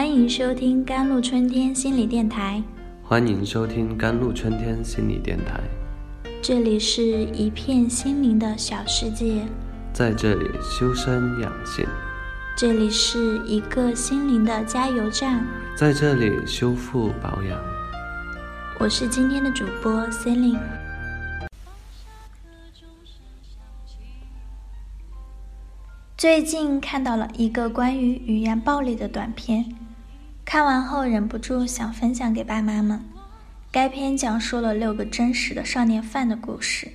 [0.00, 2.62] 欢迎收听甘露春天心理电台。
[3.02, 5.60] 欢迎收听甘露春天心理电台。
[6.40, 7.02] 这里是
[7.34, 9.46] 一片心灵的小世界，
[9.92, 11.86] 在这里修身养性，
[12.56, 17.60] 这里是一个心灵的加油站，在这里修复保养。
[18.78, 20.58] 我是今天的主播 Celine。
[26.16, 29.64] 最近看到了一个关于语言暴力的短片，
[30.50, 33.00] 看完后忍不住想分享给爸妈们。
[33.70, 36.90] 该片讲述了六个真实的少年犯的故事，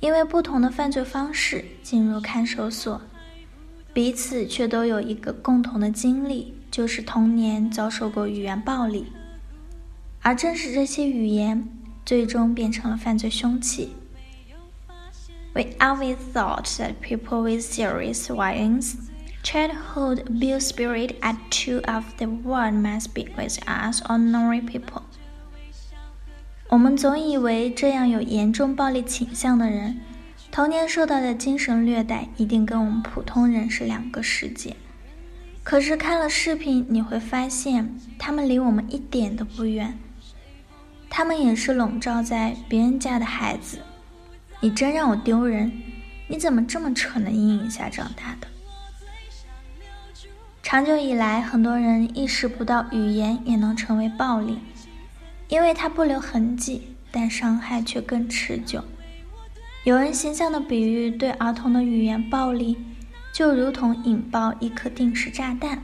[0.00, 3.00] 因为不同的犯罪方式进入看守所，
[3.94, 9.06] 彼此却都有一个共同的经历，就是童年遭受过语言暴力，
[10.20, 11.66] 而正是这些语言，
[12.04, 13.94] 最终变成了犯罪凶器。
[15.54, 18.96] We always thought that people with serious violence,
[19.42, 25.02] childhood abuse spirit attitude of the world must be with us ordinary people.
[26.68, 30.00] 我们总以为这样有严重暴力倾向的人，
[30.50, 34.76] 童年受到的精神虐待一定跟我们普通人是两个世界。
[35.62, 39.98] 可是看了视频，你会发现他们离我们一点都不远。
[41.10, 43.78] 他们也是笼罩在别人家的孩子。
[44.60, 45.70] 你真让我丢人！
[46.28, 48.46] 你怎么这么蠢的阴影下长大的？
[50.72, 54.58] 长久以来，很多人意识不到语言也能成为暴力，
[55.48, 58.82] 因为它不留痕迹，但伤害却更持久。
[59.84, 62.78] 有人形象的比喻，对儿童的语言暴力，
[63.34, 65.82] 就如同引爆一颗定时炸弹，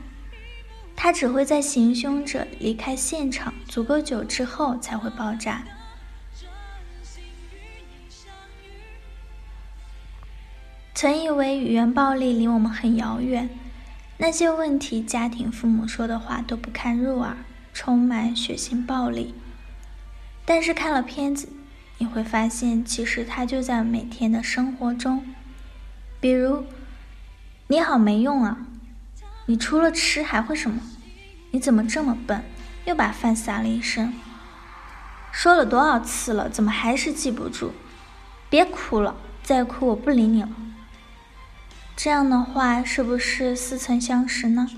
[0.95, 5.65] 它只会在行凶者离开现场足够久之后才会爆炸。
[10.95, 13.47] 曾以为语言暴力离我们很遥远，
[14.21, 17.37] 那些问题家庭父母说的话都不堪入耳，
[17.73, 19.33] 充满血腥暴力。
[20.43, 21.47] 但是看了片子，
[21.99, 25.25] 你会发现，其实它就在每天的生活中。
[26.19, 26.65] 比如，
[27.67, 28.57] 你好没用啊！
[29.45, 30.81] 你除了吃还会什么？
[31.51, 32.43] 你怎么这么笨？
[32.83, 34.13] 又把饭撒了一身。
[35.31, 37.71] 说了多少次了，怎么还是记不住？
[38.49, 40.49] 别哭了，再哭我不理你了。
[41.98, 44.68] 这样的话是不是似曾相识呢？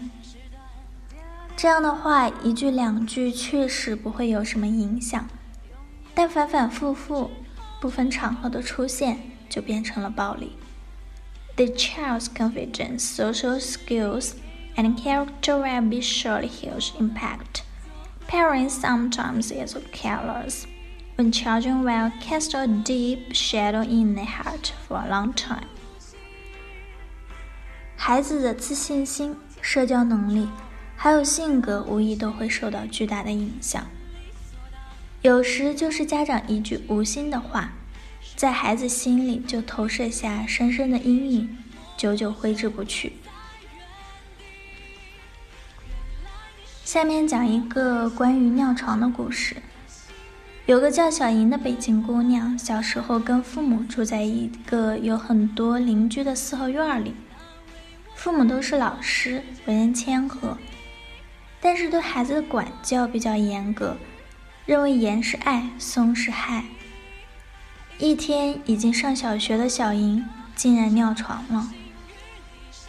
[1.56, 5.26] 这样的话一句两句确实不会有什么影响，
[6.14, 7.30] 但反反复复、
[7.80, 10.52] 不分场合的出现就变成了暴力。
[11.56, 14.32] The child's confidence, social skills,
[14.76, 17.62] and character will be surely huge impact.
[18.28, 20.64] Parents sometimes is careless
[21.16, 25.66] when children will cast a deep shadow in their heart for a long time.
[28.03, 30.49] 孩子的自信心、社交能力，
[30.95, 33.85] 还有性格，无疑都会受到巨大的影响。
[35.21, 37.73] 有时就是家长一句无心的话，
[38.35, 41.57] 在孩子心里就投射下深深的阴影，
[41.95, 43.13] 久久挥之不去。
[46.83, 49.57] 下面讲一个关于尿床的故事。
[50.65, 57.13] 有个叫小莹的北京姑娘，小时候跟父母住在一个有很多邻居的四合院里。
[58.21, 60.55] 父母都是老师，为人谦和，
[61.59, 63.97] 但是对孩子的管教比较严格，
[64.67, 66.65] 认为严是爱，松是害。
[67.97, 70.23] 一天，已经上小学的小莹
[70.55, 71.71] 竟然尿床了，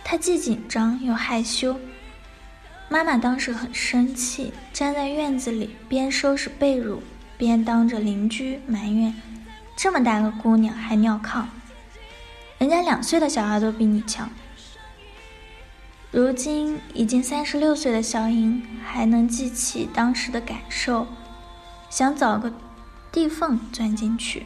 [0.05, 1.81] 她既紧张又害羞。
[2.91, 6.99] 妈妈当时很生气，站在院子里边收拾被褥，
[7.39, 9.15] 边当着邻居埋怨
[9.79, 11.45] ：“这么大个姑娘还尿炕，
[12.59, 14.29] 人家两岁的小孩都比你强。”
[16.13, 21.07] 如今已经三十六岁的小莹还能记起当时的感受，
[21.89, 22.53] 想找个
[23.11, 24.45] 地缝钻进去。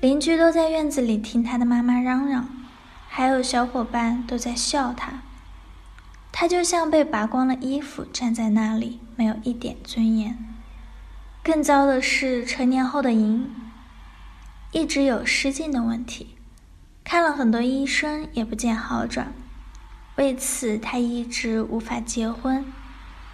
[0.00, 2.48] 邻居都在院子里听她的妈妈嚷嚷，
[3.06, 5.22] 还有小伙伴都在笑她。
[6.32, 10.36] 她就像被拔光了衣服站在那里，没有一点尊严。
[11.44, 13.48] 更糟的是，成年后的莹
[14.72, 16.34] 一直有失禁的问题。
[17.03, 19.33] 看了很多医生也不见好转，
[20.17, 22.65] 为此他一直无法结婚。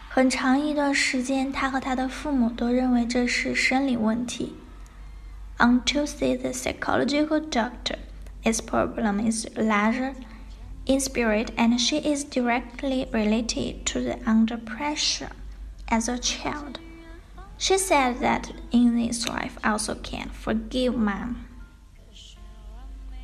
[0.10, 4.56] 很长一段时间，他和他的父母都认为这是生理问题。
[5.58, 7.98] Until see the psychological doctor,
[8.44, 10.14] its problem is larger
[10.86, 15.30] in spirit, and she is directly related to the under pressure
[15.88, 16.80] as a child.
[17.58, 21.46] She said that in this life also can forgive mom.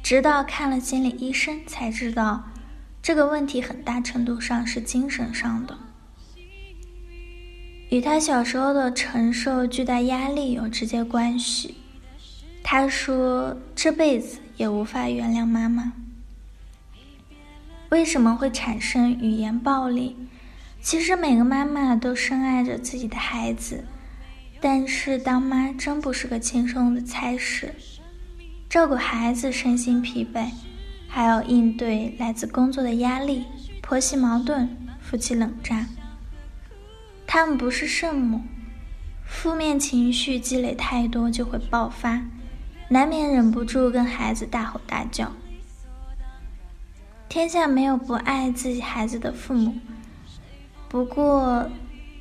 [0.05, 2.45] 直到看了心理医生，才知道，
[3.03, 5.79] 这个问题很大程度上是精神上的，
[7.89, 11.77] 与他小时候的承受巨大压力有直接关系。
[12.63, 15.95] 他说这辈子也无法原谅妈妈。
[17.89, 20.19] 为什么会产生语言暴力？
[20.83, 23.87] 其实每个妈妈都深爱着自己的孩子，
[24.61, 27.75] 但是当妈真不是个轻松的差事，
[28.75, 30.49] 照顾孩子身心疲惫。
[31.07, 33.45] 还要应对来自工作的压力、
[33.81, 35.87] 婆媳矛盾、夫妻冷战。
[37.25, 38.41] 他们不是圣母，
[39.25, 42.21] 负面情绪积累太多就会爆发，
[42.89, 45.31] 难免忍不住跟孩子大吼大叫。
[47.29, 49.77] 天下没有不爱自己孩子的父母，
[50.89, 51.71] 不过，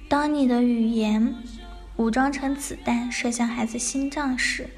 [0.07, 1.33] 当你的语言
[1.95, 4.69] 武装成子弹射向孩子心脏时，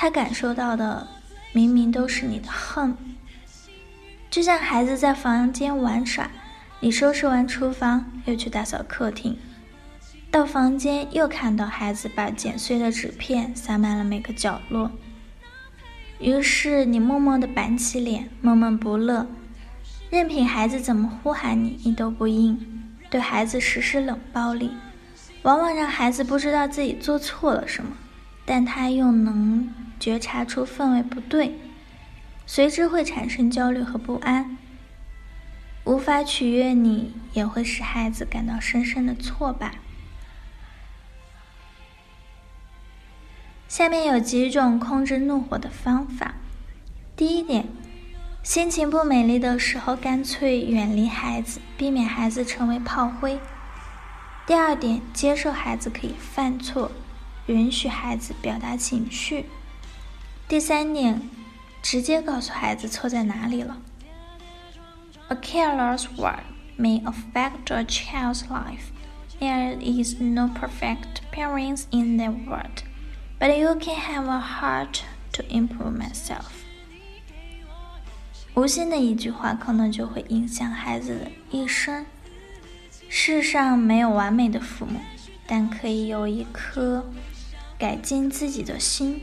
[0.00, 1.08] 他感受到的
[1.52, 2.96] 明明都是你的恨。
[4.30, 6.30] 就像孩子在房间玩耍，
[6.78, 9.36] 你收拾完厨房，又去打扫客厅，
[10.30, 14.92] 到房间又看到孩子把剪碎的纸片撒满了每个角落，
[16.20, 19.26] 于是你默默地板起脸，闷闷不乐，
[20.10, 24.70] 任凭孩子怎么呼喊你，你都不应，对孩子实施冷暴力，
[25.42, 27.96] 往往让孩子不知道自己做错了什么，
[28.44, 29.68] 但他又能
[29.98, 31.58] 觉察出氛围不对。
[32.46, 34.56] 随之会产生焦虑和不安，
[35.84, 39.74] 无法取悦你，也会使孩子感到深深的挫败。
[43.68, 46.36] 下面有几种控制怒火的方法：
[47.14, 47.66] 第一点，
[48.42, 53.38] 心情不美丽的时候，干脆远离孩子，避免孩子成为炮灰；
[54.46, 56.90] 第二点，接受孩子可以犯错，
[57.46, 59.44] 允许孩子表达情绪；
[60.48, 61.20] 第三点。
[61.80, 63.78] 直接告诉孩子错在哪里了。
[65.28, 66.42] A careless word
[66.76, 68.90] may affect a child's life.
[69.38, 72.82] There is no perfect parents in the world,
[73.38, 75.02] but you can have a heart
[75.32, 76.46] to improve myself.
[78.54, 82.04] 无心的一句话，可能就会影响孩子的一生。
[83.08, 85.00] 世上没有完美的父母，
[85.46, 87.08] 但可以有一颗
[87.78, 89.22] 改进自己的心。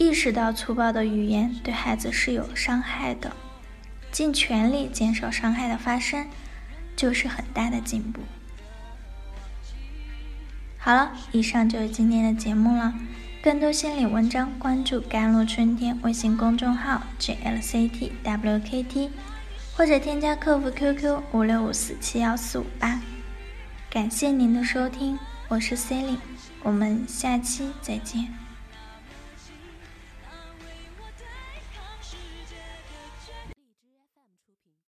[0.00, 3.36] 意识到粗暴的语言对孩子是有伤害的，
[4.10, 6.26] 尽全力减少伤害的发生，
[6.96, 8.22] 就是很大的进步。
[10.78, 12.94] 好了，以上就是今天的节目了。
[13.42, 19.10] 更多心理文章，关注“甘露春天”微信公众号 “jlctwkt”，
[19.76, 23.02] 或者添加客服 QQ 五六五四七幺四五八。
[23.90, 25.18] 感谢您的收听，
[25.48, 26.20] 我是 c e l i n e
[26.62, 28.49] 我们下期再见。